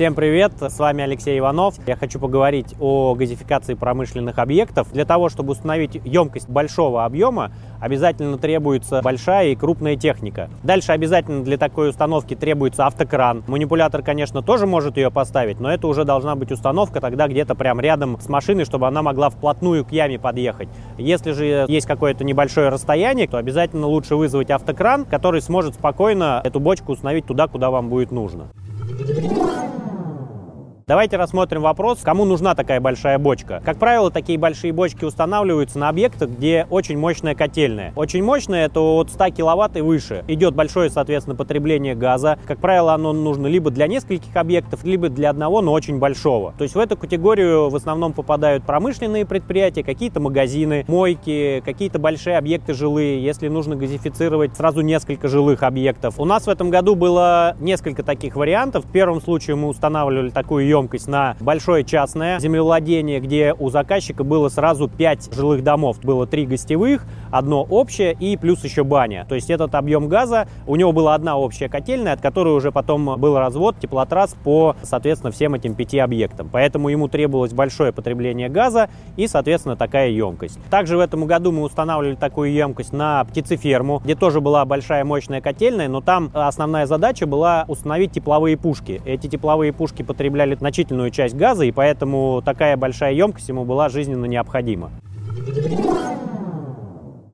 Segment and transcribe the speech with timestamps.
[0.00, 1.74] Всем привет, с вами Алексей Иванов.
[1.86, 4.90] Я хочу поговорить о газификации промышленных объектов.
[4.94, 10.48] Для того, чтобы установить емкость большого объема, обязательно требуется большая и крупная техника.
[10.62, 13.44] Дальше обязательно для такой установки требуется автокран.
[13.46, 17.78] Манипулятор, конечно, тоже может ее поставить, но это уже должна быть установка тогда где-то прям
[17.78, 20.70] рядом с машиной, чтобы она могла вплотную к яме подъехать.
[20.96, 26.58] Если же есть какое-то небольшое расстояние, то обязательно лучше вызвать автокран, который сможет спокойно эту
[26.58, 28.46] бочку установить туда, куда вам будет нужно.
[30.90, 33.62] Давайте рассмотрим вопрос, кому нужна такая большая бочка.
[33.64, 37.92] Как правило, такие большие бочки устанавливаются на объектах, где очень мощная котельная.
[37.94, 40.24] Очень мощная это от 100 киловатт и выше.
[40.26, 42.40] Идет большое, соответственно, потребление газа.
[42.44, 46.54] Как правило, оно нужно либо для нескольких объектов, либо для одного, но очень большого.
[46.58, 52.36] То есть в эту категорию в основном попадают промышленные предприятия, какие-то магазины, мойки, какие-то большие
[52.36, 53.22] объекты жилые.
[53.22, 56.18] Если нужно газифицировать сразу несколько жилых объектов.
[56.18, 58.86] У нас в этом году было несколько таких вариантов.
[58.86, 64.24] В первом случае мы устанавливали такую емкость емкость на большое частное землевладение, где у заказчика
[64.24, 65.98] было сразу 5 жилых домов.
[66.02, 69.26] Было 3 гостевых, одно общее и плюс еще баня.
[69.28, 73.20] То есть этот объем газа, у него была одна общая котельная, от которой уже потом
[73.20, 76.48] был развод теплотрасс по, соответственно, всем этим пяти объектам.
[76.50, 80.58] Поэтому ему требовалось большое потребление газа и, соответственно, такая емкость.
[80.70, 85.40] Также в этом году мы устанавливали такую емкость на птицеферму, где тоже была большая мощная
[85.40, 89.02] котельная, но там основная задача была установить тепловые пушки.
[89.04, 93.88] Эти тепловые пушки потребляли на значительную часть газа, и поэтому такая большая емкость ему была
[93.88, 94.90] жизненно необходима.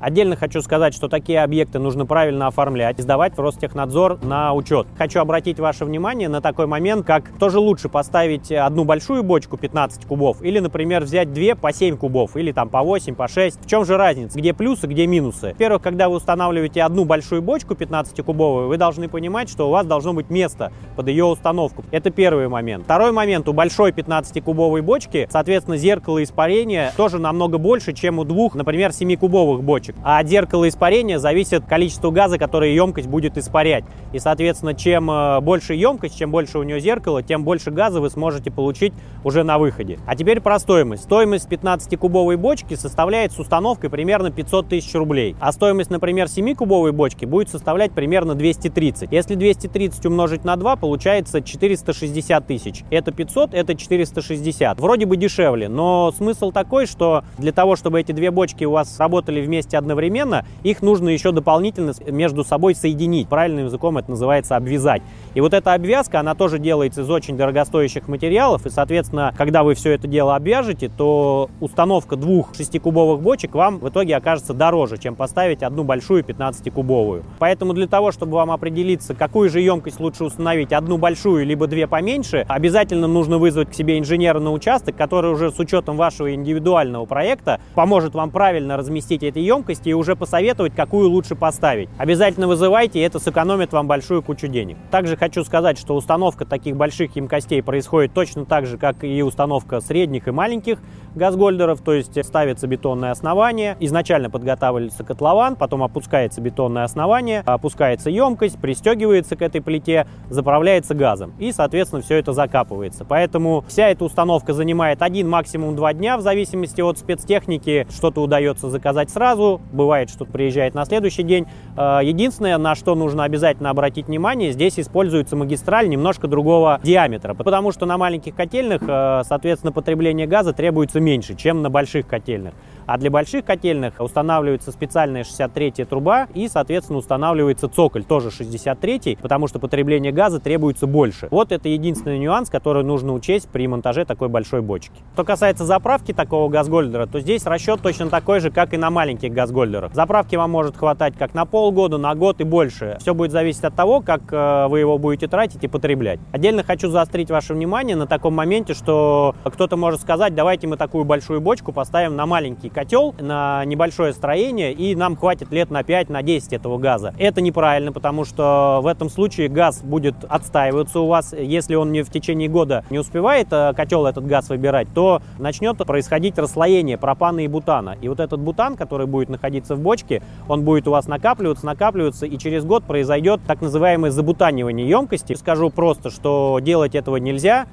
[0.00, 4.86] Отдельно хочу сказать, что такие объекты нужно правильно оформлять сдавать в Ростехнадзор на учет.
[4.96, 10.06] Хочу обратить ваше внимание на такой момент, как тоже лучше поставить одну большую бочку 15
[10.06, 13.62] кубов или, например, взять две по 7 кубов или там по 8, по 6.
[13.62, 14.38] В чем же разница?
[14.38, 15.48] Где плюсы, где минусы?
[15.48, 19.86] Во-первых, когда вы устанавливаете одну большую бочку 15 кубовую, вы должны понимать, что у вас
[19.86, 21.84] должно быть место под ее установку.
[21.90, 22.84] Это первый момент.
[22.84, 23.48] Второй момент.
[23.48, 28.92] У большой 15 кубовой бочки, соответственно, зеркало испарения тоже намного больше, чем у двух, например,
[28.92, 30.04] 7 кубовых бочек.
[30.04, 33.84] А от зеркала испарения зависит количество газа, которое емкость будет испарять.
[34.12, 38.10] И, соответственно, чем э, больше емкость, чем больше у нее зеркало, тем больше газа вы
[38.10, 38.92] сможете получить
[39.24, 39.98] уже на выходе.
[40.06, 41.04] А теперь про стоимость.
[41.04, 45.36] Стоимость 15-кубовой бочки составляет с установкой примерно 500 тысяч рублей.
[45.40, 49.12] А стоимость, например, 7-кубовой бочки будет составлять примерно 230.
[49.12, 52.82] Если 230 умножить на 2, получается 460 тысяч.
[52.90, 54.80] Это 500, это 460.
[54.80, 58.98] Вроде бы дешевле, но смысл такой, что для того, чтобы эти две бочки у вас
[58.98, 63.28] работали вместе одновременно, их нужно еще дополнительно между собой соединить.
[63.28, 65.02] Правильным языком это называется обвязать.
[65.34, 69.74] И вот эта обвязка, она тоже делается из очень дорогостоящих материалов, и, соответственно, когда вы
[69.74, 75.16] все это дело обвяжете, то установка двух шестикубовых бочек вам в итоге окажется дороже, чем
[75.16, 77.24] поставить одну большую 15-кубовую.
[77.38, 81.86] Поэтому для того, чтобы вам определиться, какую же емкость лучше установить, одну большую либо две
[81.86, 87.06] поменьше, обязательно нужно вызвать к себе инженера на участок, который уже с учетом вашего индивидуального
[87.06, 91.88] проекта поможет вам правильно разместить эти емкости емкости и уже посоветовать, какую лучше поставить.
[91.98, 94.76] Обязательно вызывайте, это сэкономит вам большую кучу денег.
[94.90, 99.80] Также хочу сказать, что установка таких больших емкостей происходит точно так же, как и установка
[99.80, 100.78] средних и маленьких
[101.14, 108.60] газгольдеров, то есть ставится бетонное основание, изначально подготавливается котлован, потом опускается бетонное основание, опускается емкость,
[108.60, 113.04] пристегивается к этой плите, заправляется газом и, соответственно, все это закапывается.
[113.04, 117.86] Поэтому вся эта установка занимает один, максимум два дня, в зависимости от спецтехники.
[117.90, 121.46] Что-то удается заказать сразу, бывает, что приезжает на следующий день.
[121.76, 127.72] А, единственное, на что нужно обязательно обратить внимание, здесь используется магистраль немножко другого диаметра, потому
[127.72, 132.54] что на маленьких котельных, а, соответственно, потребление газа требуется меньше, чем на больших котельных.
[132.90, 139.46] А для больших котельных устанавливается специальная 63 труба и, соответственно, устанавливается цоколь, тоже 63, потому
[139.46, 141.28] что потребление газа требуется больше.
[141.30, 144.90] Вот это единственный нюанс, который нужно учесть при монтаже такой большой бочки.
[145.12, 149.32] Что касается заправки такого газгольдера, то здесь расчет точно такой же, как и на маленьких
[149.32, 149.94] газгольдерах.
[149.94, 152.96] Заправки вам может хватать как на полгода, на год и больше.
[152.98, 156.18] Все будет зависеть от того, как э, вы его будете тратить и потреблять.
[156.32, 161.04] Отдельно хочу заострить ваше внимание на таком моменте, что кто-то может сказать, давайте мы такую
[161.04, 166.08] большую бочку поставим на маленький котел на небольшое строение, и нам хватит лет на 5,
[166.08, 167.12] на 10 этого газа.
[167.18, 171.34] Это неправильно, потому что в этом случае газ будет отстаиваться у вас.
[171.38, 175.76] Если он не в течение года не успевает э, котел этот газ выбирать, то начнет
[175.76, 177.98] происходить расслоение пропана и бутана.
[178.00, 182.24] И вот этот бутан, который будет находиться в бочке, он будет у вас накапливаться, накапливаться,
[182.24, 185.34] и через год произойдет так называемое забутанивание емкости.
[185.34, 187.66] Скажу просто, что делать этого нельзя.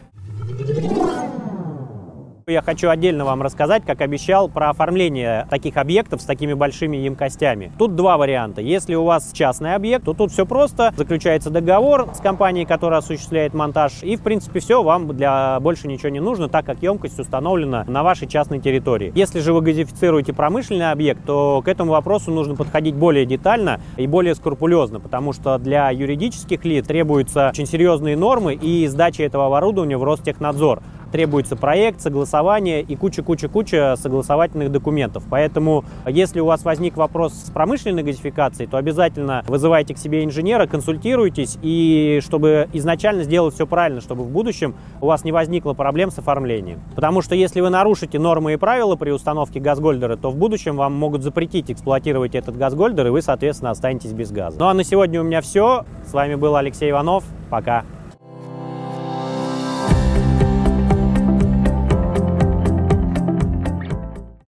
[2.50, 7.74] Я хочу отдельно вам рассказать, как обещал, про оформление таких объектов с такими большими емкостями.
[7.78, 8.62] Тут два варианта.
[8.62, 10.94] Если у вас частный объект, то тут все просто.
[10.96, 16.08] Заключается договор с компанией, которая осуществляет монтаж, и, в принципе, все, вам для больше ничего
[16.08, 19.12] не нужно, так как емкость установлена на вашей частной территории.
[19.14, 24.08] Если же вы газифицируете промышленный объект, то к этому вопросу нужно подходить более детально и
[24.08, 29.98] более скрупулезно, потому что для юридических лиц требуются очень серьезные нормы и сдача этого оборудования
[29.98, 35.24] в Ростехнадзор требуется проект, согласование и куча-куча-куча согласовательных документов.
[35.30, 40.68] Поэтому, если у вас возник вопрос с промышленной газификацией, то обязательно вызывайте к себе инженера,
[40.68, 46.12] консультируйтесь, и чтобы изначально сделать все правильно, чтобы в будущем у вас не возникло проблем
[46.12, 46.82] с оформлением.
[46.96, 50.94] Потому что если вы нарушите нормы и правила при установке газгольдера, то в будущем вам
[50.94, 54.58] могут запретить эксплуатировать этот газгольдер, и вы, соответственно, останетесь без газа.
[54.60, 55.86] Ну а на сегодня у меня все.
[56.06, 57.24] С вами был Алексей Иванов.
[57.50, 57.84] Пока.